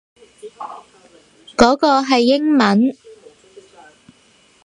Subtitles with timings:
[1.55, 2.91] 嗰個係英文